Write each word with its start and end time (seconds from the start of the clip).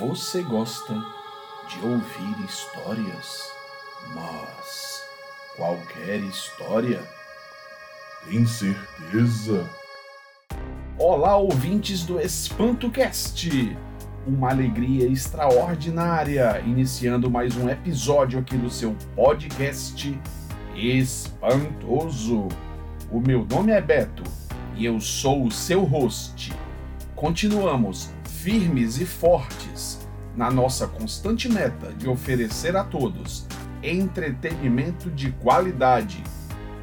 Você 0.00 0.40
gosta 0.40 0.94
de 1.68 1.86
ouvir 1.86 2.46
histórias? 2.46 3.52
Mas 4.14 5.04
qualquer 5.54 6.20
história? 6.20 7.02
Tem 8.26 8.46
certeza? 8.46 9.68
Olá, 10.96 11.36
ouvintes 11.36 12.02
do 12.02 12.18
EspantoCast! 12.18 13.76
Uma 14.26 14.48
alegria 14.48 15.06
extraordinária 15.06 16.62
iniciando 16.64 17.30
mais 17.30 17.54
um 17.58 17.68
episódio 17.68 18.40
aqui 18.40 18.56
do 18.56 18.70
seu 18.70 18.96
podcast 19.14 20.18
Espantoso. 20.74 22.48
O 23.12 23.20
meu 23.20 23.44
nome 23.44 23.70
é 23.70 23.82
Beto 23.82 24.22
e 24.74 24.86
eu 24.86 24.98
sou 24.98 25.44
o 25.44 25.50
seu 25.50 25.84
host. 25.84 26.54
Continuamos 27.14 28.18
firmes 28.42 28.98
e 28.98 29.04
fortes 29.04 30.00
na 30.34 30.50
nossa 30.50 30.86
constante 30.86 31.46
meta 31.46 31.92
de 31.92 32.08
oferecer 32.08 32.74
a 32.74 32.82
todos 32.82 33.46
entretenimento 33.82 35.10
de 35.10 35.30
qualidade, 35.32 36.22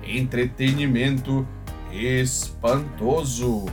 entretenimento 0.04 1.48
espantoso. 1.92 3.66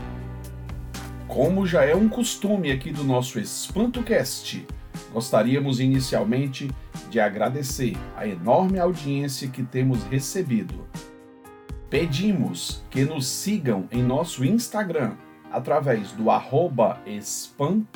Como 1.28 1.66
já 1.66 1.84
é 1.84 1.94
um 1.94 2.08
costume 2.08 2.72
aqui 2.72 2.90
do 2.90 3.04
nosso 3.04 3.38
EspantoCast, 3.38 4.66
gostaríamos 5.12 5.78
inicialmente 5.78 6.70
de 7.10 7.20
agradecer 7.20 7.98
a 8.16 8.26
enorme 8.26 8.78
audiência 8.78 9.48
que 9.48 9.62
temos 9.62 10.02
recebido. 10.04 10.86
Pedimos 11.90 12.82
que 12.88 13.04
nos 13.04 13.26
sigam 13.26 13.86
em 13.92 14.02
nosso 14.02 14.42
Instagram 14.42 15.16
através 15.54 16.10
do 16.12 16.30
arroba 16.30 17.00
espanto.cast. 17.06 17.90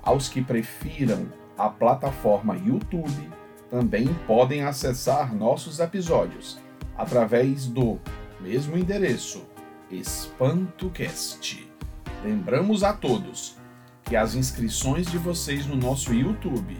Aos 0.00 0.28
que 0.28 0.40
prefiram 0.40 1.26
a 1.58 1.68
plataforma 1.68 2.56
YouTube, 2.56 3.28
também 3.68 4.14
podem 4.28 4.62
acessar 4.62 5.34
nossos 5.34 5.80
episódios 5.80 6.60
através 6.96 7.66
do 7.66 7.98
mesmo 8.40 8.78
endereço, 8.78 9.44
EspantoCast. 9.90 11.68
Lembramos 12.22 12.84
a 12.84 12.92
todos 12.92 13.56
que 14.04 14.14
as 14.14 14.36
inscrições 14.36 15.08
de 15.08 15.18
vocês 15.18 15.66
no 15.66 15.74
nosso 15.74 16.14
YouTube, 16.14 16.78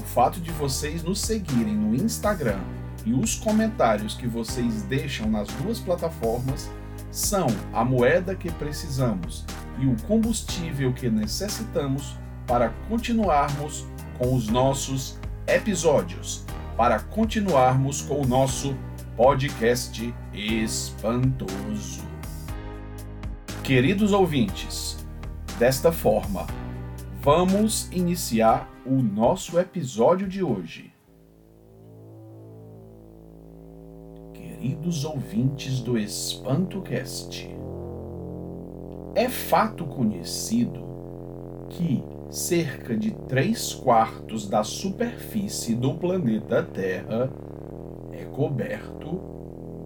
o 0.00 0.02
fato 0.02 0.40
de 0.40 0.50
vocês 0.52 1.02
nos 1.02 1.20
seguirem 1.20 1.74
no 1.74 1.94
Instagram 1.94 2.60
e 3.04 3.12
os 3.12 3.34
comentários 3.34 4.14
que 4.14 4.26
vocês 4.26 4.82
deixam 4.84 5.28
nas 5.28 5.48
duas 5.48 5.78
plataformas 5.78 6.70
são 7.10 7.46
a 7.72 7.84
moeda 7.84 8.34
que 8.34 8.50
precisamos 8.52 9.44
e 9.78 9.86
o 9.86 9.96
combustível 10.06 10.92
que 10.92 11.08
necessitamos 11.08 12.16
para 12.46 12.70
continuarmos 12.88 13.86
com 14.18 14.34
os 14.34 14.48
nossos 14.48 15.18
episódios, 15.46 16.44
para 16.76 16.98
continuarmos 16.98 18.02
com 18.02 18.20
o 18.20 18.26
nosso 18.26 18.76
podcast 19.16 20.14
espantoso. 20.32 22.06
Queridos 23.62 24.12
ouvintes, 24.12 25.06
desta 25.58 25.92
forma, 25.92 26.46
vamos 27.20 27.88
iniciar 27.92 28.70
o 28.86 29.02
nosso 29.02 29.58
episódio 29.58 30.26
de 30.26 30.42
hoje. 30.42 30.97
Queridos 34.58 35.04
ouvintes 35.04 35.80
do 35.80 35.96
EspantoCast. 35.96 37.48
É 39.14 39.28
fato 39.28 39.84
conhecido 39.84 40.80
que 41.70 42.02
cerca 42.28 42.96
de 42.96 43.12
3 43.12 43.74
quartos 43.74 44.48
da 44.48 44.64
superfície 44.64 45.76
do 45.76 45.94
planeta 45.94 46.62
Terra 46.62 47.30
é 48.12 48.24
coberto 48.24 49.20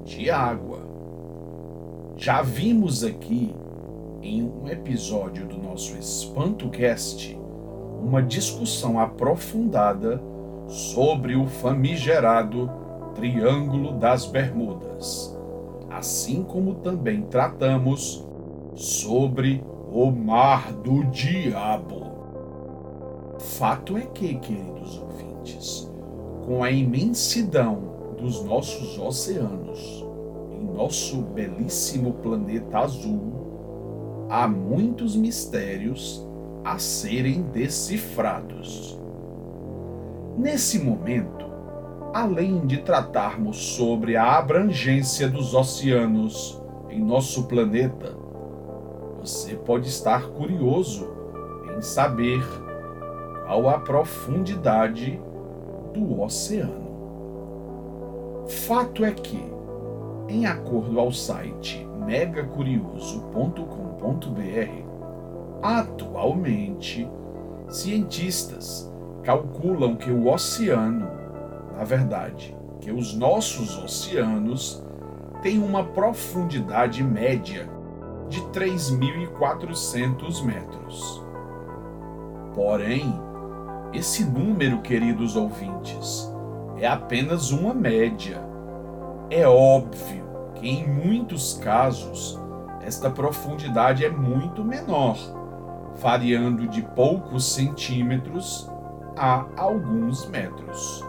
de 0.07 0.31
água. 0.31 0.81
Já 2.17 2.41
vimos 2.41 3.05
aqui 3.05 3.55
em 4.23 4.43
um 4.43 4.69
episódio 4.69 5.47
do 5.47 5.59
nosso 5.59 5.97
EspantoCast 5.99 7.39
uma 8.03 8.23
discussão 8.23 8.99
aprofundada 8.99 10.21
sobre 10.67 11.37
o 11.37 11.47
famigerado 11.47 12.82
Triângulo 13.15 13.93
das 13.93 14.27
Bermudas, 14.27 15.37
assim 15.91 16.43
como 16.43 16.77
também 16.77 17.23
tratamos 17.23 18.25
sobre 18.75 19.63
o 19.93 20.11
Mar 20.11 20.73
do 20.73 21.05
Diabo. 21.05 22.13
Fato 23.39 23.97
é 23.97 24.03
que, 24.03 24.35
queridos 24.37 24.99
ouvintes, 24.99 25.91
com 26.47 26.65
a 26.65 26.71
imensidão 26.71 27.93
dos 28.19 28.43
nossos 28.45 28.99
oceanos 28.99 30.05
em 30.53 30.65
nosso 30.65 31.21
belíssimo 31.21 32.13
planeta 32.15 32.79
azul, 32.79 34.27
há 34.29 34.49
muitos 34.49 35.15
mistérios 35.17 36.27
a 36.65 36.79
serem 36.79 37.43
decifrados. 37.43 38.99
Nesse 40.39 40.79
momento, 40.79 41.52
além 42.13 42.67
de 42.67 42.79
tratarmos 42.79 43.75
sobre 43.75 44.17
a 44.17 44.39
abrangência 44.39 45.29
dos 45.29 45.55
oceanos 45.55 46.61
em 46.91 47.01
nosso 47.03 47.45
planeta, 47.45 48.15
você 49.21 49.55
pode 49.55 49.89
estar 49.89 50.29
curioso 50.29 51.09
em 51.75 51.81
saber 51.81 52.45
qual 53.47 53.69
a 53.69 53.79
profundidade 53.79 55.19
do 55.95 56.21
oceano. 56.21 56.83
Fato 58.67 59.05
é 59.05 59.13
que, 59.13 59.43
em 60.29 60.45
acordo 60.45 61.01
ao 61.01 61.13
site 61.13 61.87
megacurioso.com.br, 62.05 64.83
atualmente 65.63 67.09
cientistas 67.69 68.93
calculam 69.23 69.97
que 69.97 70.11
o 70.11 70.29
oceano 70.29 71.22
na 71.77 71.85
verdade, 71.85 72.57
que 72.81 72.91
os 72.91 73.15
nossos 73.15 73.79
oceanos 73.79 74.83
têm 75.41 75.59
uma 75.59 75.85
profundidade 75.85 77.03
média 77.03 77.69
de 78.29 78.41
3.400 78.47 80.45
metros. 80.45 81.23
Porém, 82.55 83.13
esse 83.93 84.25
número, 84.25 84.81
queridos 84.81 85.37
ouvintes, 85.37 86.33
é 86.79 86.87
apenas 86.87 87.51
uma 87.51 87.75
média. 87.75 88.43
É 89.29 89.47
óbvio 89.47 90.25
que 90.55 90.69
em 90.69 90.87
muitos 90.89 91.55
casos 91.55 92.39
esta 92.81 93.11
profundidade 93.11 94.05
é 94.05 94.11
muito 94.11 94.65
menor, 94.65 95.17
variando 96.01 96.67
de 96.67 96.83
poucos 96.83 97.45
centímetros 97.45 98.69
a 99.17 99.47
alguns 99.57 100.27
metros. 100.29 101.05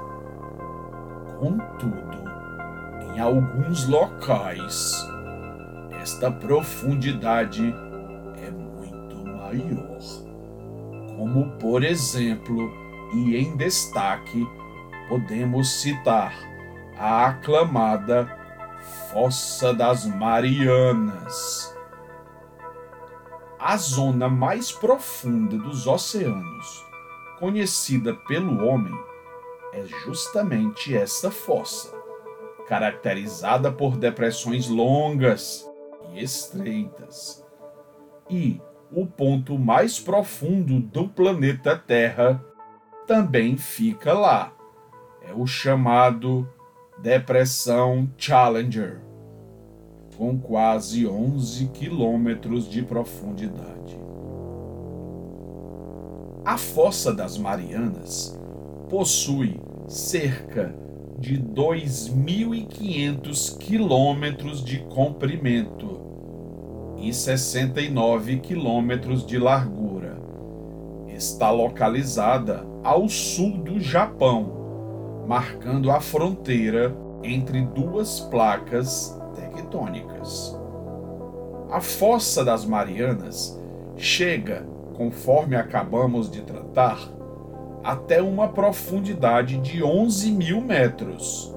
Contudo, 1.44 2.24
em 3.14 3.20
alguns 3.20 3.86
locais, 3.86 5.06
esta 6.02 6.32
profundidade 6.32 7.76
é 8.38 8.50
muito 8.50 9.18
maior. 9.26 10.00
Como, 11.18 11.52
por 11.60 11.84
exemplo, 11.84 12.72
e 13.14 13.36
em 13.36 13.58
destaque, 13.58 14.48
podemos 15.10 15.82
citar 15.82 16.34
a 16.98 17.26
aclamada 17.26 18.26
Fossa 19.12 19.74
das 19.74 20.06
Marianas. 20.06 21.78
A 23.60 23.76
zona 23.76 24.30
mais 24.30 24.72
profunda 24.72 25.58
dos 25.58 25.88
oceanos, 25.88 26.86
conhecida 27.38 28.14
pelo 28.14 28.66
homem, 28.66 28.98
é 29.76 29.84
justamente 30.06 30.96
essa 30.96 31.32
fossa, 31.32 31.92
caracterizada 32.68 33.72
por 33.72 33.98
depressões 33.98 34.68
longas 34.68 35.70
e 36.14 36.24
estreitas. 36.24 37.44
E 38.30 38.62
o 38.92 39.06
ponto 39.06 39.58
mais 39.58 40.00
profundo 40.00 40.80
do 40.80 41.10
planeta 41.10 41.76
Terra 41.76 42.44
também 43.08 43.58
fica 43.58 44.14
lá. 44.14 44.54
É 45.28 45.34
o 45.34 45.48
chamado 45.48 46.48
Depressão 47.02 48.10
Challenger, 48.18 49.02
com 50.16 50.38
quase 50.38 51.08
11 51.08 51.68
quilômetros 51.70 52.70
de 52.70 52.84
profundidade. 52.84 54.00
A 56.46 56.58
Fossa 56.58 57.14
das 57.14 57.38
Marianas 57.38 58.38
possui 58.94 59.60
cerca 59.88 60.72
de 61.18 61.42
2.500 61.42 63.58
quilômetros 63.58 64.64
de 64.64 64.78
comprimento 64.82 66.00
e 67.00 67.12
69 67.12 68.38
quilômetros 68.42 69.26
de 69.26 69.40
largura, 69.40 70.16
está 71.08 71.50
localizada 71.50 72.64
ao 72.84 73.10
sul 73.10 73.58
do 73.58 73.80
Japão, 73.80 75.26
marcando 75.28 75.90
a 75.90 76.00
fronteira 76.00 76.96
entre 77.24 77.62
duas 77.62 78.20
placas 78.20 79.20
tectônicas. 79.34 80.56
A 81.72 81.82
Fossa 81.82 82.46
das 82.46 82.64
Marianas 82.64 83.60
chega, 83.98 84.64
conforme 84.96 85.56
acabamos 85.56 86.30
de 86.30 86.44
tratar, 86.44 87.12
até 87.84 88.22
uma 88.22 88.48
profundidade 88.48 89.58
de 89.58 89.84
11 89.84 90.32
mil 90.32 90.62
metros. 90.62 91.54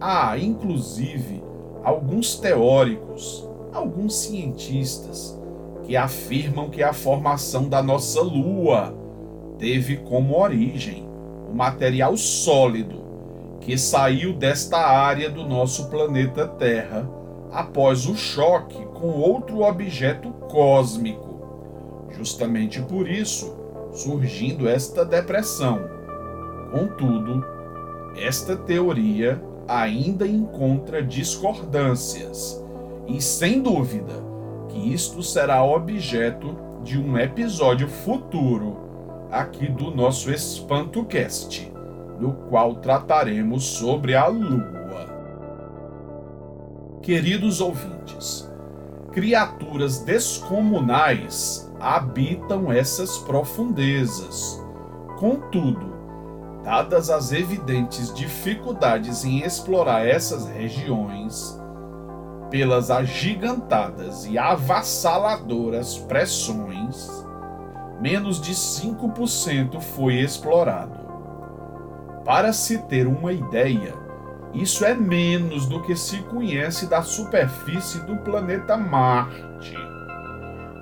Há, 0.00 0.36
inclusive, 0.38 1.42
alguns 1.84 2.36
teóricos, 2.36 3.48
alguns 3.72 4.14
cientistas, 4.16 5.38
que 5.84 5.96
afirmam 5.96 6.68
que 6.68 6.82
a 6.82 6.92
formação 6.92 7.68
da 7.68 7.82
nossa 7.82 8.20
Lua 8.20 8.94
teve 9.58 9.96
como 9.96 10.38
origem 10.38 11.08
o 11.50 11.54
material 11.54 12.16
sólido 12.16 13.08
que 13.60 13.76
saiu 13.76 14.32
desta 14.32 14.78
área 14.78 15.28
do 15.28 15.44
nosso 15.44 15.88
planeta 15.88 16.46
Terra 16.46 17.08
após 17.52 18.06
o 18.06 18.14
choque 18.14 18.82
com 18.94 19.08
outro 19.08 19.62
objeto 19.62 20.30
cósmico. 20.50 22.06
Justamente 22.10 22.80
por 22.82 23.08
isso, 23.08 23.57
surgindo 23.92 24.68
esta 24.68 25.04
depressão. 25.04 25.80
Contudo, 26.70 27.44
esta 28.16 28.56
teoria 28.56 29.40
ainda 29.66 30.26
encontra 30.26 31.02
discordâncias, 31.02 32.62
e 33.06 33.20
sem 33.20 33.60
dúvida 33.60 34.12
que 34.68 34.92
isto 34.92 35.22
será 35.22 35.62
objeto 35.62 36.56
de 36.82 36.98
um 36.98 37.18
episódio 37.18 37.88
futuro 37.88 38.78
aqui 39.30 39.66
do 39.68 39.90
nosso 39.90 40.30
EspantoCast, 40.30 41.72
no 42.18 42.32
qual 42.48 42.76
trataremos 42.76 43.64
sobre 43.64 44.14
a 44.14 44.26
Lua. 44.26 45.06
Queridos 47.02 47.60
ouvintes, 47.60 48.50
criaturas 49.12 50.00
descomunais 50.00 51.67
habitam 51.80 52.72
essas 52.72 53.18
profundezas. 53.18 54.62
Contudo, 55.18 55.92
dadas 56.62 57.10
as 57.10 57.32
evidentes 57.32 58.12
dificuldades 58.12 59.24
em 59.24 59.40
explorar 59.40 60.06
essas 60.06 60.46
regiões, 60.46 61.58
pelas 62.50 62.90
agigantadas 62.90 64.26
e 64.26 64.38
avassaladoras 64.38 65.98
pressões, 65.98 67.26
menos 68.00 68.40
de 68.40 68.54
5% 68.54 69.80
foi 69.80 70.14
explorado. 70.16 70.98
Para 72.24 72.52
se 72.52 72.78
ter 72.78 73.06
uma 73.06 73.32
ideia, 73.32 73.94
isso 74.52 74.84
é 74.84 74.94
menos 74.94 75.66
do 75.66 75.82
que 75.82 75.94
se 75.96 76.18
conhece 76.22 76.86
da 76.86 77.02
superfície 77.02 78.00
do 78.00 78.16
planeta 78.18 78.76
Marte. 78.76 79.47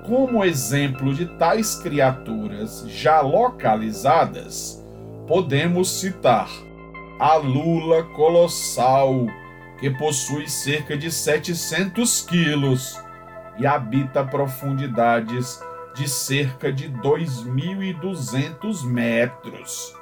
Como 0.07 0.43
exemplo 0.45 1.13
de 1.13 1.25
tais 1.25 1.75
criaturas 1.75 2.85
já 2.87 3.19
localizadas, 3.19 4.81
podemos 5.27 5.99
citar 5.99 6.47
a 7.19 7.35
lula 7.35 8.03
colossal, 8.15 9.27
que 9.77 9.89
possui 9.89 10.49
cerca 10.49 10.95
de 10.95 11.11
700 11.11 12.21
quilos 12.21 12.97
e 13.59 13.67
habita 13.67 14.23
profundidades 14.23 15.59
de 15.93 16.07
cerca 16.07 16.71
de 16.71 16.89
2.200 16.89 18.85
metros. 18.85 19.93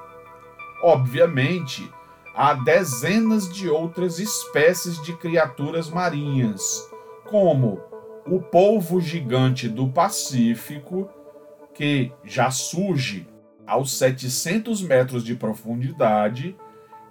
Obviamente, 0.84 1.92
há 2.36 2.54
dezenas 2.54 3.52
de 3.52 3.68
outras 3.72 4.20
espécies 4.20 5.02
de 5.02 5.14
criaturas 5.14 5.90
marinhas, 5.90 6.88
como 7.28 7.95
o 8.28 8.40
polvo 8.40 9.00
gigante 9.00 9.70
do 9.70 9.88
Pacífico, 9.88 11.08
que 11.74 12.12
já 12.24 12.50
surge 12.50 13.28
aos 13.68 13.98
700 13.98 14.82
metros 14.82 15.24
de 15.24 15.36
profundidade 15.36 16.56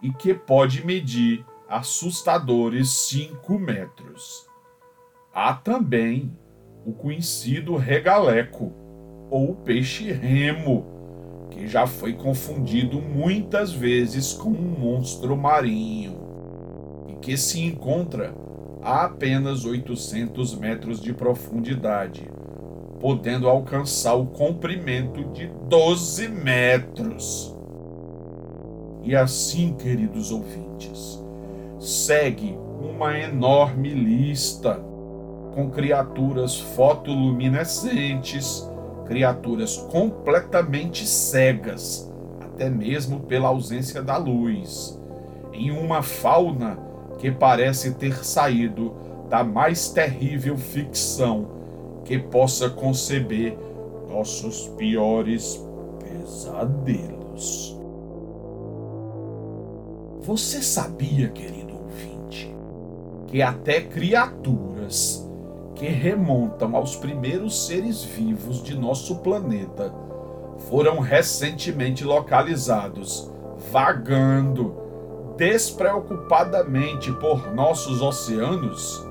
e 0.03 0.13
que 0.13 0.35
pode 0.35 0.85
medir 0.85 1.45
assustadores 1.69 2.91
5 3.09 3.59
metros. 3.59 4.47
Há 5.33 5.55
também 5.55 6.37
o 6.85 6.93
conhecido 6.93 7.77
regaleco, 7.77 8.73
ou 9.31 9.55
peixe 9.55 10.13
remo, 10.13 11.49
que 11.51 11.67
já 11.67 11.87
foi 11.87 12.13
confundido 12.13 13.01
muitas 13.01 13.73
vezes 13.73 14.33
com 14.33 14.51
um 14.51 14.79
monstro 14.79 15.37
marinho 15.37 16.19
e 17.09 17.15
que 17.15 17.37
se 17.37 17.61
encontra 17.61 18.35
a 18.85 19.07
apenas 19.07 19.65
800 19.65 20.55
metros 20.57 21.01
de 21.01 21.15
profundidade, 21.15 22.31
podendo 23.01 23.49
alcançar 23.49 24.15
o 24.15 24.27
comprimento 24.27 25.25
de 25.33 25.47
12 25.47 26.29
metros. 26.29 27.57
E 29.03 29.17
assim, 29.17 29.73
queridos 29.73 30.31
ouvintes, 30.31 31.19
segue 31.81 32.59
uma 32.79 33.19
enorme 33.19 33.89
lista 33.89 34.79
com 35.55 35.71
criaturas 35.71 36.61
fotoluminescentes, 36.61 38.69
criaturas 39.07 39.79
completamente 39.79 41.07
cegas, 41.07 42.13
até 42.39 42.69
mesmo 42.69 43.21
pela 43.21 43.49
ausência 43.49 44.03
da 44.03 44.19
luz, 44.19 45.01
em 45.53 45.71
uma 45.71 46.03
fauna 46.03 46.94
que 47.19 47.31
parece 47.31 47.93
ter 47.95 48.25
saído 48.25 48.95
da 49.29 49.43
mais 49.43 49.89
terrível 49.89 50.57
ficção 50.57 51.47
que 52.05 52.19
possa 52.19 52.69
conceber 52.69 53.57
nossos 54.09 54.69
piores 54.77 55.61
pesadelos. 55.99 57.77
Você 60.21 60.63
sabia, 60.63 61.29
querido 61.29 61.75
ouvinte, 61.75 62.55
que 63.27 63.43
até 63.43 63.81
criaturas 63.81 65.29
que 65.75 65.87
remontam 65.87 66.77
aos 66.77 66.97
primeiros 66.97 67.67
seres 67.67 68.03
vivos 68.03 68.63
de 68.63 68.77
nosso 68.79 69.17
planeta 69.17 69.93
foram 70.71 71.01
recentemente 71.01 72.05
localizados 72.05 73.31
vagando 73.73 74.84
despreocupadamente 75.37 77.13
por 77.13 77.53
nossos 77.55 78.01
oceanos? 78.01 79.05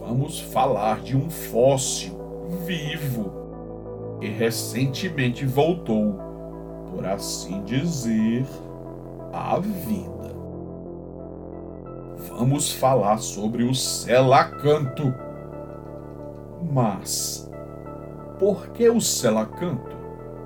Vamos 0.00 0.40
falar 0.40 1.00
de 1.00 1.16
um 1.16 1.28
fóssil 1.28 2.16
vivo 2.64 3.32
que 4.20 4.28
recentemente 4.28 5.44
voltou, 5.44 6.18
por 6.90 7.04
assim 7.06 7.62
dizer, 7.64 8.46
à 9.32 9.58
vida. 9.58 10.34
Vamos 12.28 12.72
falar 12.72 13.18
sobre 13.18 13.64
o 13.64 13.74
selacanto. 13.74 15.14
Mas 16.70 17.50
por 18.38 18.68
que 18.68 18.88
o 18.88 19.00
selacanto 19.00 19.96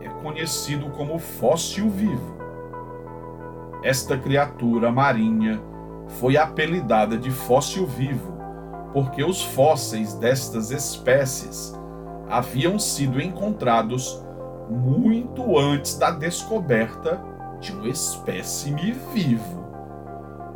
é 0.01 0.09
conhecido 0.23 0.91
como 0.91 1.19
fóssil 1.19 1.89
vivo? 1.91 2.40
Esta 3.83 4.17
criatura 4.17 4.93
marinha 4.93 5.61
foi 6.21 6.37
apelidada 6.37 7.17
de 7.17 7.31
fóssil 7.31 7.87
vivo 7.87 8.41
porque 8.93 9.23
os 9.23 9.43
fósseis 9.43 10.15
destas 10.15 10.71
espécies 10.71 11.73
haviam 12.29 12.79
sido 12.79 13.21
encontrados 13.21 14.23
muito 14.69 15.59
antes 15.59 15.97
da 15.97 16.11
descoberta 16.11 17.21
de 17.61 17.73
um 17.73 17.87
espécime 17.87 18.93
vivo. 19.13 19.61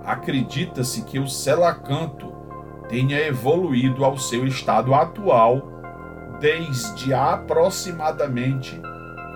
Acredita-se 0.04 1.02
que 1.02 1.19
o 1.19 1.28
selacanto 1.28 2.33
tenha 2.88 3.19
evoluído 3.26 4.04
ao 4.04 4.19
seu 4.19 4.47
estado 4.47 4.95
atual 4.95 5.62
desde 6.40 7.14
aproximadamente 7.14 8.81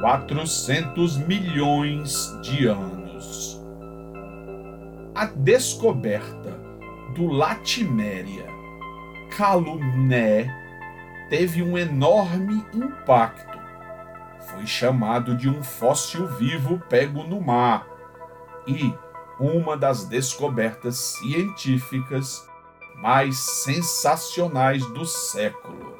400 0.00 1.16
milhões 1.16 2.38
de 2.42 2.66
anos. 2.66 3.57
A 5.18 5.24
descoberta 5.24 6.56
do 7.12 7.26
Latiméria 7.26 8.46
Calumné 9.36 10.46
teve 11.28 11.60
um 11.60 11.76
enorme 11.76 12.64
impacto. 12.72 13.58
Foi 14.48 14.64
chamado 14.64 15.36
de 15.36 15.48
um 15.48 15.60
fóssil 15.60 16.24
vivo 16.36 16.78
pego 16.88 17.24
no 17.24 17.40
mar 17.40 17.84
e 18.64 18.94
uma 19.40 19.76
das 19.76 20.04
descobertas 20.04 20.96
científicas 21.18 22.48
mais 22.94 23.38
sensacionais 23.38 24.86
do 24.92 25.04
século. 25.04 25.98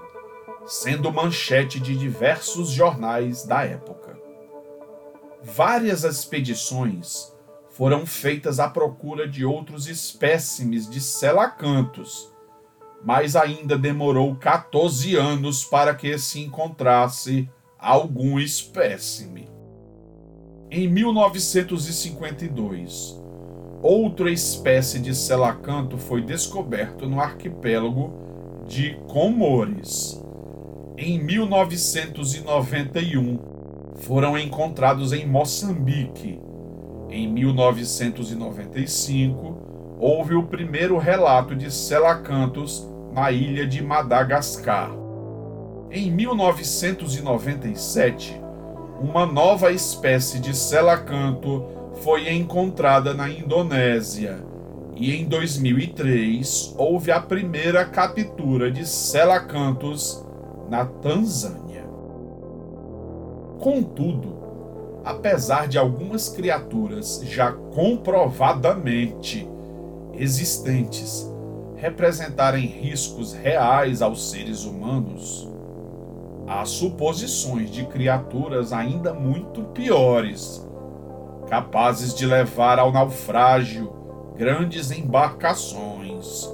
sendo 0.65 1.13
manchete 1.13 1.81
de 1.81 1.97
diversos 1.97 2.71
jornais 2.71 3.45
da 3.45 3.65
época. 3.65 4.17
Várias 5.43 6.05
expedições 6.05 7.37
foram 7.79 8.05
feitas 8.05 8.59
à 8.59 8.69
procura 8.69 9.27
de 9.29 9.45
outros 9.45 9.87
espécimes 9.87 10.91
de 10.91 11.01
selacantos, 11.01 12.29
mas 13.05 13.37
ainda 13.37 13.79
demorou 13.79 14.35
14 14.35 15.15
anos 15.15 15.65
para 15.65 15.95
que 15.95 16.19
se 16.19 16.41
encontrasse 16.41 17.49
algum 17.79 18.41
espécime. 18.41 19.49
Em 20.69 20.89
1952, 20.89 23.17
outra 23.81 24.29
espécie 24.29 24.99
de 24.99 25.15
selacanto 25.15 25.97
foi 25.97 26.21
descoberto 26.21 27.07
no 27.07 27.21
arquipélago 27.21 28.13
de 28.67 28.97
Comores. 29.07 30.21
Em 30.97 31.17
1991, 31.23 33.39
foram 33.95 34.37
encontrados 34.37 35.13
em 35.13 35.25
Moçambique. 35.25 36.48
Em 37.11 37.27
1995, 37.27 39.57
houve 39.99 40.35
o 40.35 40.43
primeiro 40.43 40.99
relato 40.99 41.57
de 41.57 41.73
selacantos 41.73 42.87
na 43.13 43.33
ilha 43.33 43.67
de 43.67 43.83
Madagascar. 43.83 44.91
Em 45.91 46.11
1997, 46.11 48.39
uma 49.01 49.25
nova 49.25 49.73
espécie 49.73 50.39
de 50.39 50.55
selacanto 50.55 51.65
foi 52.03 52.31
encontrada 52.31 53.15
na 53.15 53.31
Indonésia. 53.31 54.45
E 54.95 55.15
em 55.15 55.25
2003 55.25 56.75
houve 56.77 57.11
a 57.11 57.21
primeira 57.21 57.87
captura 57.87 58.71
de 58.71 58.87
selacantos 58.87 60.23
na 60.69 60.85
Tanzânia. 60.85 61.87
Contudo, 63.61 64.38
apesar 65.09 65.67
de 65.67 65.79
algumas 65.79 66.29
criaturas 66.29 67.23
já 67.25 67.51
comprovadamente 67.51 69.49
existentes 70.13 71.27
representarem 71.77 72.67
riscos 72.67 73.33
reais 73.33 74.03
aos 74.03 74.31
seres 74.31 74.65
humanos, 74.67 75.49
há 76.47 76.63
suposições 76.67 77.71
de 77.71 77.87
criaturas 77.87 78.71
ainda 78.71 79.15
muito 79.15 79.63
piores, 79.63 80.69
capazes 81.49 82.15
de 82.15 82.27
levar 82.27 82.79
ao 82.79 82.93
naufrágio 82.93 83.91
grandes 84.37 84.91
embarcações. 84.91 86.47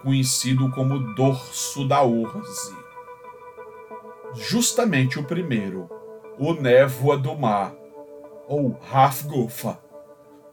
conhecido 0.02 0.70
como 0.70 1.14
dorso 1.14 1.88
da 1.88 2.02
urze. 2.02 2.76
Justamente 4.34 5.18
o 5.18 5.24
primeiro, 5.24 5.88
o 6.38 6.52
névoa 6.52 7.16
do 7.16 7.34
mar, 7.34 7.72
ou 8.46 8.78
Hafgufa, 8.92 9.80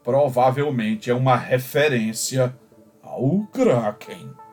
provavelmente 0.02 1.10
é 1.10 1.14
uma 1.14 1.36
referência 1.36 2.58
ao 3.02 3.46
Kraken. 3.52 4.43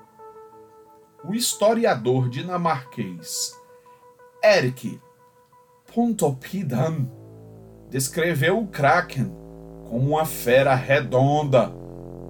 O 1.24 1.36
historiador 1.36 2.30
dinamarquês 2.30 3.56
Erik 4.44 5.00
Pontoppidan 5.94 7.06
descreveu 7.92 8.58
o 8.58 8.68
Kraken 8.68 9.32
como 9.88 10.14
uma 10.14 10.26
fera 10.26 10.74
redonda, 10.74 11.72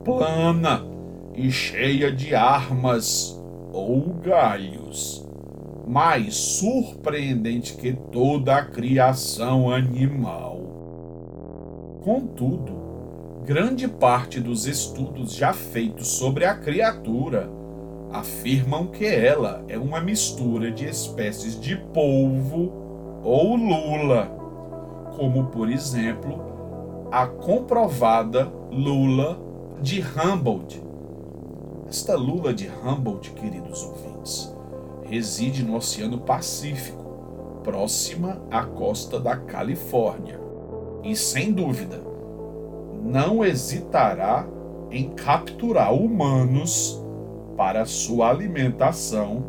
plana 0.04 0.84
e 1.34 1.50
cheia 1.50 2.12
de 2.12 2.36
armas 2.36 3.34
ou 3.72 4.14
galhos, 4.16 5.26
mais 5.88 6.36
surpreendente 6.36 7.78
que 7.78 7.94
toda 7.94 8.58
a 8.58 8.66
criação 8.66 9.72
animal. 9.72 10.60
Contudo, 12.04 12.74
grande 13.46 13.88
parte 13.88 14.42
dos 14.42 14.66
estudos 14.66 15.34
já 15.34 15.54
feitos 15.54 16.10
sobre 16.10 16.44
a 16.44 16.56
criatura 16.56 17.61
afirmam 18.14 18.88
que 18.88 19.06
ela 19.06 19.64
é 19.68 19.78
uma 19.78 20.02
mistura 20.02 20.72
de 20.72 20.86
espécies 20.86 21.60
de 21.60 21.76
polvo 21.76 22.72
ou 23.24 23.56
lula, 23.56 24.26
como 25.16 25.46
por 25.46 25.70
exemplo 25.70 26.52
a 27.12 27.28
comprovada 27.28 28.52
lula 28.72 29.40
de 29.82 30.02
Humboldt. 30.02 30.82
Esta 31.90 32.16
lula 32.16 32.54
de 32.54 32.70
Humboldt, 32.70 33.32
queridos 33.32 33.84
ouvintes, 33.84 34.56
reside 35.04 35.64
no 35.64 35.76
Oceano 35.76 36.20
Pacífico, 36.20 37.04
próxima 37.64 38.42
à 38.50 38.64
costa 38.64 39.20
da 39.20 39.36
Califórnia. 39.36 40.40
E 41.04 41.16
sem 41.16 41.52
dúvida, 41.52 42.02
não 43.04 43.44
hesitará 43.44 44.48
em 44.90 45.10
capturar 45.10 45.94
humanos 45.94 47.01
para 47.62 47.86
sua 47.86 48.32
alimentação 48.32 49.44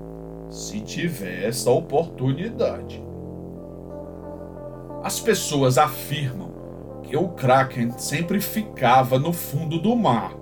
se 0.51 0.81
tiver 0.81 1.49
essa 1.49 1.71
oportunidade. 1.71 3.03
As 5.03 5.19
pessoas 5.19 5.79
afirmam 5.79 6.51
que 7.05 7.17
o 7.17 7.29
Kraken 7.29 7.93
sempre 7.93 8.39
ficava 8.39 9.19
no 9.19 9.33
fundo 9.33 9.79
do 9.79 9.97
mar 9.97 10.35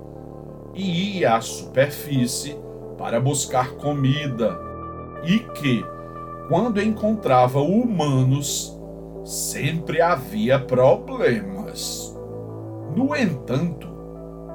e 0.73 1.19
ia 1.19 1.35
à 1.35 1.39
superfície 1.39 2.57
para 2.97 3.21
buscar 3.21 3.71
comida, 3.75 4.59
e 5.23 5.39
que, 5.39 5.81
quando 6.49 6.81
encontrava 6.81 7.61
humanos, 7.61 8.77
sempre 9.23 10.01
havia 10.01 10.59
problemas. 10.59 12.13
No 12.93 13.15
entanto, 13.15 13.87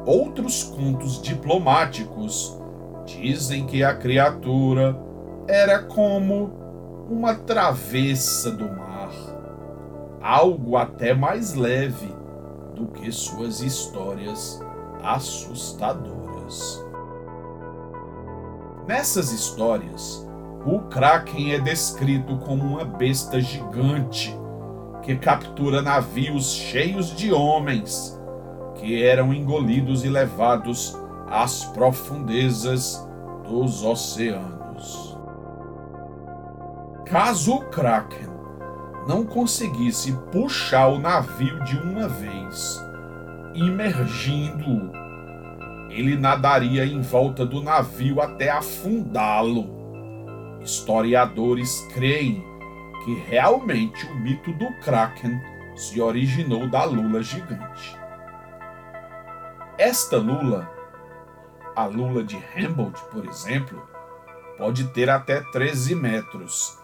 outros 0.04 0.64
contos 0.64 1.22
diplomáticos 1.22 2.60
dizem 3.06 3.66
que 3.66 3.82
a 3.82 3.94
criatura 3.94 4.98
era 5.48 5.82
como 5.82 7.06
uma 7.08 7.34
travessa 7.34 8.50
do 8.50 8.68
mar 8.68 8.86
algo 10.26 10.76
até 10.76 11.14
mais 11.14 11.54
leve 11.54 12.12
do 12.74 12.88
que 12.88 13.12
suas 13.12 13.60
histórias 13.60 14.60
assustadoras. 15.02 16.84
Nessas 18.88 19.30
histórias, 19.30 20.26
o 20.64 20.80
Kraken 20.80 21.52
é 21.52 21.60
descrito 21.60 22.38
como 22.38 22.64
uma 22.64 22.84
besta 22.84 23.40
gigante 23.40 24.36
que 25.02 25.14
captura 25.14 25.80
navios 25.80 26.52
cheios 26.52 27.14
de 27.14 27.32
homens 27.32 28.20
que 28.74 29.04
eram 29.04 29.32
engolidos 29.32 30.04
e 30.04 30.08
levados 30.08 30.98
às 31.28 31.64
profundezas 31.66 33.06
dos 33.44 33.82
oceanos. 33.84 35.16
Caso 37.04 37.56
o 37.56 37.64
Kraken 37.66 38.28
não 39.06 39.24
conseguisse 39.24 40.12
puxar 40.32 40.88
o 40.88 40.98
navio 40.98 41.62
de 41.62 41.76
uma 41.78 42.08
vez, 42.08 42.80
imergindo, 43.54 44.90
ele 45.88 46.16
nadaria 46.16 46.84
em 46.84 47.00
volta 47.00 47.46
do 47.46 47.62
navio 47.62 48.20
até 48.20 48.50
afundá-lo. 48.50 49.74
Historiadores 50.60 51.80
creem 51.94 52.44
que 53.04 53.14
realmente 53.28 54.04
o 54.06 54.14
mito 54.16 54.52
do 54.52 54.66
Kraken 54.80 55.40
se 55.76 56.00
originou 56.00 56.68
da 56.68 56.84
lula 56.84 57.22
gigante. 57.22 57.96
Esta 59.78 60.16
lula, 60.16 60.68
a 61.76 61.84
lula 61.84 62.24
de 62.24 62.36
Humboldt, 62.36 62.98
por 63.12 63.26
exemplo, 63.26 63.86
pode 64.56 64.88
ter 64.88 65.10
até 65.10 65.42
13 65.42 65.94
metros 65.94 66.78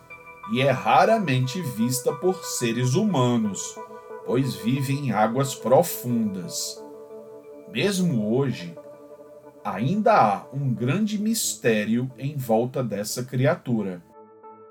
e 0.53 0.61
é 0.61 0.71
raramente 0.71 1.63
vista 1.63 2.13
por 2.13 2.45
seres 2.45 2.95
humanos, 2.95 3.75
pois 4.27 4.55
vive 4.55 4.93
em 4.93 5.11
águas 5.11 5.55
profundas. 5.55 6.79
Mesmo 7.73 8.37
hoje, 8.37 8.77
ainda 9.65 10.13
há 10.13 10.47
um 10.53 10.75
grande 10.75 11.19
mistério 11.19 12.11
em 12.19 12.37
volta 12.37 12.85
dessa 12.85 13.25
criatura, 13.25 14.03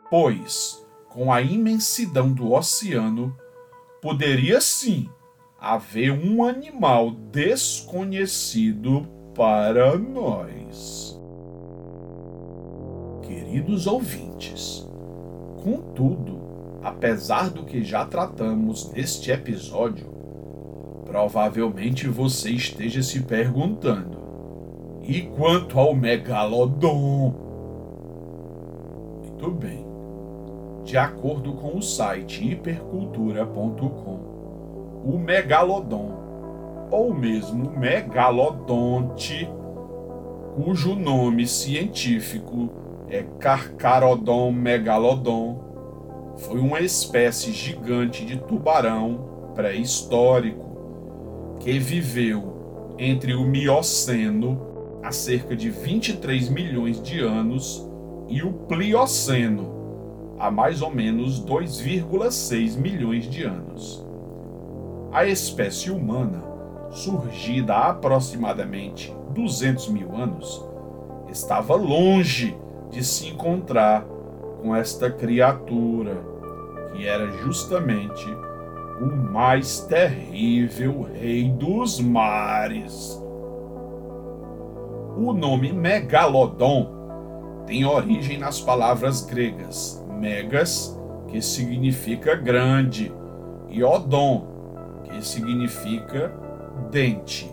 pois, 0.07 0.85
com 1.09 1.33
a 1.33 1.41
imensidão 1.41 2.31
do 2.31 2.53
oceano, 2.53 3.35
poderia 3.99 4.61
sim 4.61 5.09
haver 5.59 6.11
um 6.11 6.43
animal 6.43 7.09
desconhecido 7.09 9.20
para 9.41 9.97
nós. 9.97 11.19
Queridos 13.23 13.87
ouvintes, 13.87 14.87
Contudo, 15.63 16.39
apesar 16.83 17.49
do 17.49 17.63
que 17.63 17.83
já 17.83 18.05
tratamos 18.05 18.91
neste 18.91 19.31
episódio, 19.31 20.05
provavelmente 21.05 22.07
você 22.07 22.51
esteja 22.51 23.01
se 23.01 23.21
perguntando: 23.21 24.17
e 25.01 25.21
quanto 25.21 25.79
ao 25.79 25.95
Megalodon? 25.95 27.33
Muito 29.23 29.51
bem. 29.51 29.83
De 30.83 30.97
acordo 30.97 31.53
com 31.53 31.77
o 31.77 31.81
site 31.81 32.47
hipercultura.com, 32.47 34.19
o 35.03 35.17
Megalodon, 35.17 36.20
ou 36.91 37.13
mesmo 37.13 37.71
Megalodonte, 37.71 39.49
cujo 40.55 40.93
nome 40.93 41.47
científico 41.47 42.69
é 43.09 43.23
Carcharodon 43.39 44.51
megalodon. 44.51 46.35
Foi 46.37 46.59
uma 46.59 46.81
espécie 46.81 47.53
gigante 47.53 48.25
de 48.25 48.37
tubarão 48.37 49.53
pré-histórico 49.55 51.57
que 51.59 51.79
viveu 51.79 52.95
entre 52.97 53.33
o 53.33 53.45
Mioceno, 53.45 54.99
há 55.01 55.11
cerca 55.11 55.55
de 55.55 55.69
23 55.69 56.49
milhões 56.49 57.01
de 57.01 57.21
anos, 57.21 57.87
e 58.27 58.43
o 58.43 58.53
Plioceno, 58.53 60.35
há 60.39 60.51
mais 60.51 60.81
ou 60.81 60.91
menos 60.91 61.43
2,6 61.43 62.77
milhões 62.77 63.29
de 63.29 63.43
anos. 63.43 64.05
A 65.11 65.25
espécie 65.25 65.91
humana, 65.91 66.50
surgida 66.91 67.73
há 67.73 67.89
aproximadamente 67.89 69.15
200 69.29 69.89
mil 69.89 70.15
anos, 70.15 70.63
estava 71.29 71.75
longe 71.75 72.55
de 72.91 73.03
se 73.03 73.29
encontrar 73.29 74.05
com 74.61 74.75
esta 74.75 75.09
criatura, 75.09 76.17
que 76.93 77.07
era 77.07 77.31
justamente 77.37 78.25
o 78.99 79.05
mais 79.05 79.79
terrível 79.79 81.07
rei 81.13 81.49
dos 81.49 81.99
mares. 81.99 83.19
O 85.17 85.33
nome 85.33 85.71
Megalodon 85.71 86.91
tem 87.65 87.85
origem 87.85 88.37
nas 88.37 88.59
palavras 88.59 89.25
gregas 89.25 90.01
megas, 90.21 90.95
que 91.27 91.41
significa 91.41 92.35
grande, 92.35 93.11
e 93.69 93.83
odon, 93.83 94.45
que 95.05 95.25
significa 95.25 96.31
dente. 96.89 97.51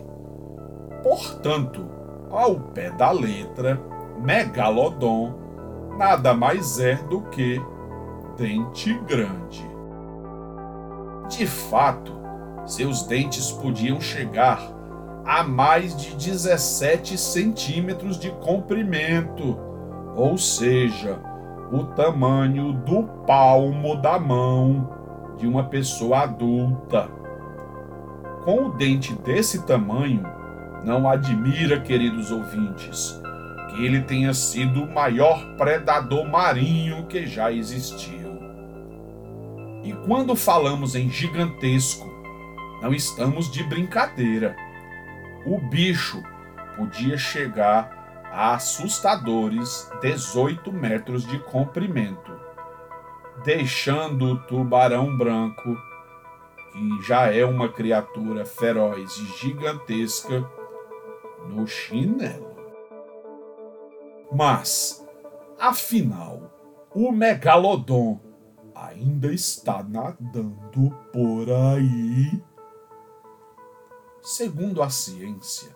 Portanto, 1.03 1.85
ao 2.29 2.59
pé 2.59 2.91
da 2.91 3.11
letra, 3.11 3.79
megalodon 4.21 5.33
nada 5.97 6.33
mais 6.33 6.79
é 6.79 6.95
do 6.95 7.21
que 7.23 7.61
dente 8.37 8.93
grande. 9.07 9.69
De 11.27 11.45
fato, 11.45 12.13
seus 12.65 13.03
dentes 13.03 13.51
podiam 13.51 13.99
chegar 13.99 14.61
a 15.25 15.43
mais 15.43 15.95
de 15.95 16.15
17 16.15 17.17
centímetros 17.17 18.17
de 18.17 18.31
comprimento, 18.31 19.59
ou 20.15 20.37
seja, 20.37 21.19
o 21.71 21.83
tamanho 21.83 22.73
do 22.73 23.03
palmo 23.27 23.95
da 23.95 24.17
mão 24.17 24.89
de 25.37 25.47
uma 25.47 25.65
pessoa 25.65 26.21
adulta. 26.21 27.18
Com 28.43 28.67
o 28.67 28.69
dente 28.73 29.13
desse 29.13 29.65
tamanho, 29.65 30.23
não 30.83 31.09
admira, 31.09 31.79
queridos 31.79 32.31
ouvintes, 32.31 33.19
que 33.69 33.85
ele 33.85 34.01
tenha 34.01 34.33
sido 34.33 34.83
o 34.83 34.93
maior 34.93 35.55
predador 35.57 36.25
marinho 36.25 37.05
que 37.07 37.27
já 37.27 37.51
existiu. 37.51 38.39
E 39.83 39.93
quando 40.05 40.35
falamos 40.35 40.95
em 40.95 41.09
gigantesco, 41.09 42.09
não 42.81 42.93
estamos 42.93 43.51
de 43.51 43.63
brincadeira. 43.63 44.55
O 45.45 45.59
bicho 45.59 46.21
podia 46.77 47.17
chegar 47.17 47.99
a 48.31 48.53
assustadores 48.53 49.89
18 50.01 50.71
metros 50.71 51.25
de 51.25 51.39
comprimento, 51.39 52.31
deixando 53.43 54.33
o 54.33 54.37
tubarão 54.37 55.17
branco, 55.17 55.77
já 57.01 57.33
é 57.33 57.43
uma 57.45 57.69
criatura 57.69 58.45
feroz 58.45 59.17
e 59.17 59.25
gigantesca, 59.39 60.49
no 61.47 61.65
chinelo. 61.67 62.55
Mas, 64.31 65.05
afinal, 65.59 66.53
o 66.93 67.11
megalodon 67.11 68.19
ainda 68.75 69.33
está 69.33 69.83
nadando 69.83 70.95
por 71.11 71.49
aí? 71.49 72.41
Segundo 74.21 74.83
a 74.83 74.89
ciência, 74.89 75.75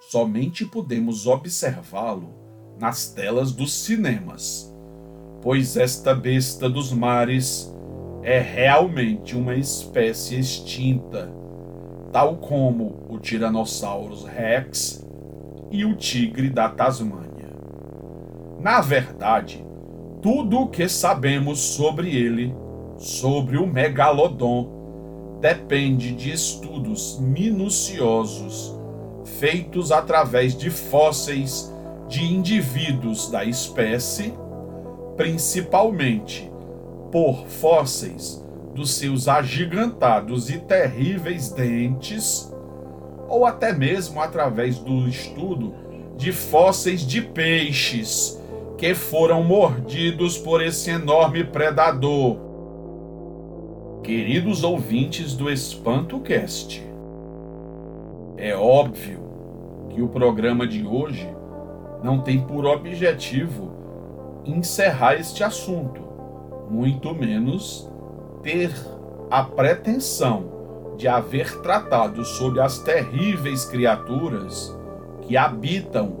somente 0.00 0.64
podemos 0.66 1.26
observá-lo 1.26 2.34
nas 2.78 3.12
telas 3.12 3.52
dos 3.52 3.72
cinemas, 3.84 4.74
pois 5.40 5.76
esta 5.76 6.14
besta 6.14 6.68
dos 6.68 6.92
mares 6.92 7.71
é 8.22 8.38
realmente 8.38 9.36
uma 9.36 9.54
espécie 9.54 10.38
extinta, 10.38 11.28
tal 12.12 12.36
como 12.36 12.94
o 13.08 13.18
Tyrannosaurus 13.18 14.24
rex 14.24 15.04
e 15.70 15.84
o 15.84 15.96
tigre 15.96 16.48
da 16.48 16.68
Tasmânia. 16.68 17.48
Na 18.60 18.80
verdade, 18.80 19.64
tudo 20.20 20.60
o 20.60 20.68
que 20.68 20.88
sabemos 20.88 21.58
sobre 21.58 22.14
ele, 22.14 22.54
sobre 22.96 23.56
o 23.56 23.66
megalodon, 23.66 24.68
depende 25.40 26.12
de 26.12 26.30
estudos 26.30 27.18
minuciosos 27.18 28.72
feitos 29.24 29.90
através 29.90 30.56
de 30.56 30.70
fósseis 30.70 31.72
de 32.08 32.22
indivíduos 32.22 33.28
da 33.28 33.44
espécie, 33.44 34.32
principalmente 35.16 36.51
por 37.12 37.46
fósseis 37.46 38.42
dos 38.74 38.94
seus 38.94 39.28
agigantados 39.28 40.48
e 40.48 40.58
terríveis 40.58 41.50
dentes, 41.50 42.50
ou 43.28 43.44
até 43.44 43.72
mesmo 43.72 44.20
através 44.20 44.78
do 44.78 45.06
estudo 45.06 45.74
de 46.16 46.32
fósseis 46.32 47.06
de 47.06 47.20
peixes 47.20 48.40
que 48.78 48.94
foram 48.94 49.44
mordidos 49.44 50.38
por 50.38 50.62
esse 50.62 50.90
enorme 50.90 51.44
predador. 51.44 52.38
Queridos 54.02 54.64
ouvintes 54.64 55.34
do 55.34 55.50
EspantoCast, 55.50 56.82
é 58.36 58.56
óbvio 58.56 59.20
que 59.90 60.02
o 60.02 60.08
programa 60.08 60.66
de 60.66 60.84
hoje 60.84 61.28
não 62.02 62.20
tem 62.20 62.40
por 62.40 62.64
objetivo 62.64 63.70
encerrar 64.44 65.14
este 65.14 65.44
assunto, 65.44 66.02
muito 66.72 67.14
menos 67.14 67.86
ter 68.42 68.74
a 69.30 69.42
pretensão 69.42 70.94
de 70.96 71.06
haver 71.06 71.60
tratado 71.60 72.24
sobre 72.24 72.60
as 72.60 72.78
terríveis 72.78 73.66
criaturas 73.66 74.74
que 75.20 75.36
habitam 75.36 76.16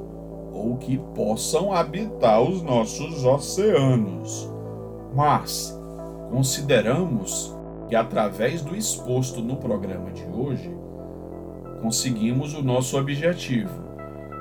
ou 0.52 0.76
que 0.76 0.98
possam 1.14 1.72
habitar 1.72 2.42
os 2.42 2.60
nossos 2.62 3.24
oceanos. 3.24 4.50
Mas 5.14 5.74
consideramos 6.30 7.56
que, 7.88 7.96
através 7.96 8.60
do 8.60 8.76
exposto 8.76 9.40
no 9.40 9.56
programa 9.56 10.10
de 10.10 10.24
hoje, 10.24 10.70
conseguimos 11.80 12.52
o 12.52 12.62
nosso 12.62 12.98
objetivo, 12.98 13.72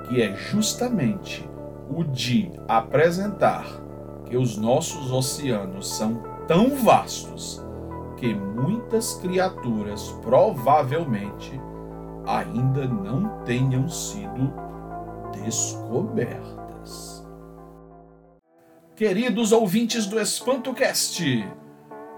que 0.10 0.22
é 0.22 0.36
justamente 0.36 1.50
o 1.90 2.04
de 2.04 2.52
apresentar 2.68 3.81
que 4.32 4.38
os 4.38 4.56
nossos 4.56 5.12
oceanos 5.12 5.90
são 5.90 6.24
tão 6.48 6.74
vastos 6.74 7.62
que 8.16 8.34
muitas 8.34 9.16
criaturas 9.16 10.16
provavelmente 10.22 11.60
ainda 12.26 12.88
não 12.88 13.44
tenham 13.44 13.90
sido 13.90 14.54
descobertas. 15.34 17.28
Queridos 18.96 19.52
ouvintes 19.52 20.06
do 20.06 20.18
EspantoCast, 20.18 21.46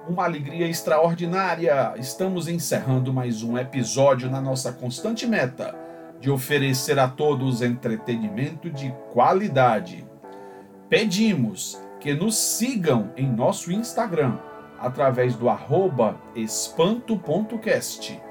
uma 0.07 0.25
alegria 0.25 0.67
extraordinária! 0.67 1.95
Estamos 1.97 2.47
encerrando 2.47 3.11
mais 3.11 3.41
um 3.41 3.57
episódio 3.57 4.29
na 4.29 4.39
nossa 4.39 4.71
constante 4.71 5.25
meta 5.25 5.75
de 6.19 6.29
oferecer 6.29 6.99
a 6.99 7.07
todos 7.07 7.63
entretenimento 7.63 8.69
de 8.69 8.93
qualidade. 9.11 10.05
Pedimos 10.87 11.82
que 12.03 12.13
nos 12.13 12.35
sigam 12.35 13.13
em 13.15 13.25
nosso 13.25 13.71
Instagram 13.71 14.37
através 14.77 15.37
do 15.37 15.47
arroba 15.47 16.19
espanto.cast. 16.35 18.21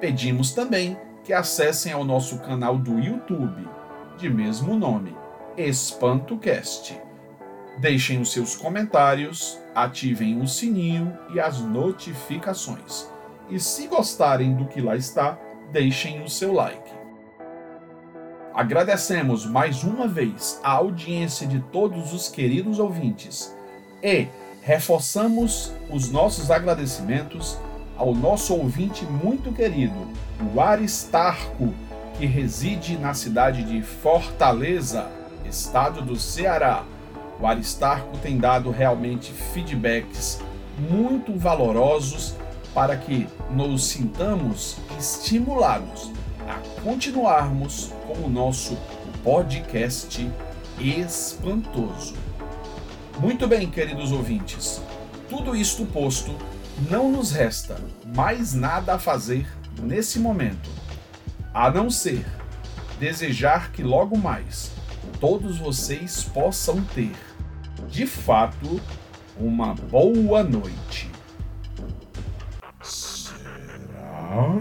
Pedimos 0.00 0.52
também 0.52 0.96
que 1.22 1.34
acessem 1.34 1.92
ao 1.92 2.02
nosso 2.02 2.38
canal 2.38 2.78
do 2.78 2.98
YouTube, 2.98 3.68
de 4.16 4.30
mesmo 4.30 4.74
nome, 4.74 5.14
EspantoCast. 5.54 6.98
Deixem 7.78 8.18
os 8.22 8.32
seus 8.32 8.56
comentários, 8.56 9.58
ativem 9.74 10.40
o 10.40 10.48
sininho 10.48 11.14
e 11.34 11.38
as 11.38 11.60
notificações. 11.60 13.06
E 13.50 13.60
se 13.60 13.86
gostarem 13.86 14.54
do 14.54 14.64
que 14.64 14.80
lá 14.80 14.96
está, 14.96 15.38
deixem 15.70 16.22
o 16.22 16.28
seu 16.28 16.54
like. 16.54 16.99
Agradecemos 18.54 19.46
mais 19.46 19.84
uma 19.84 20.08
vez 20.08 20.58
a 20.62 20.72
audiência 20.72 21.46
de 21.46 21.60
todos 21.60 22.12
os 22.12 22.28
queridos 22.28 22.80
ouvintes 22.80 23.54
e 24.02 24.26
reforçamos 24.60 25.72
os 25.88 26.10
nossos 26.10 26.50
agradecimentos 26.50 27.56
ao 27.96 28.12
nosso 28.12 28.54
ouvinte 28.54 29.04
muito 29.04 29.52
querido, 29.52 29.94
o 30.52 30.60
Aristarco, 30.60 31.72
que 32.18 32.26
reside 32.26 32.98
na 32.98 33.14
cidade 33.14 33.62
de 33.62 33.82
Fortaleza, 33.82 35.08
estado 35.44 36.02
do 36.02 36.16
Ceará. 36.16 36.82
O 37.40 37.46
Aristarco 37.46 38.18
tem 38.18 38.36
dado 38.36 38.70
realmente 38.70 39.32
feedbacks 39.32 40.40
muito 40.90 41.38
valorosos 41.38 42.34
para 42.74 42.96
que 42.96 43.28
nos 43.50 43.84
sintamos 43.86 44.76
estimulados 44.98 46.10
a 46.48 46.82
continuarmos 46.82 47.92
com 48.06 48.26
o 48.26 48.28
nosso 48.28 48.76
podcast 49.22 50.30
espantoso. 50.78 52.14
Muito 53.18 53.46
bem, 53.46 53.70
queridos 53.70 54.12
ouvintes, 54.12 54.80
tudo 55.28 55.54
isto 55.54 55.84
posto, 55.86 56.34
não 56.90 57.12
nos 57.12 57.32
resta 57.32 57.78
mais 58.14 58.54
nada 58.54 58.94
a 58.94 58.98
fazer 58.98 59.46
nesse 59.82 60.18
momento, 60.18 60.70
a 61.52 61.70
não 61.70 61.90
ser 61.90 62.24
desejar 62.98 63.72
que 63.72 63.82
logo 63.82 64.16
mais 64.16 64.72
todos 65.20 65.58
vocês 65.58 66.24
possam 66.24 66.82
ter, 66.94 67.14
de 67.88 68.06
fato, 68.06 68.80
uma 69.38 69.74
boa 69.74 70.42
noite. 70.42 71.10
Será? 72.82 74.60